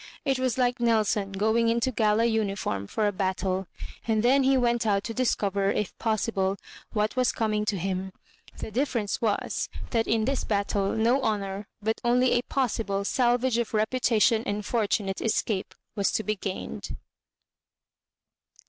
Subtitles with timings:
[0.25, 3.67] It was like Nelson going into gala uniform for a battle.
[4.07, 6.57] And then he went out to discover, if possible,
[6.91, 8.11] what was coming to him.
[8.57, 13.75] The difference was, that in this battle no honour, but only a possible salvage of
[13.75, 16.97] reputation and fortunate escape, was to be gained.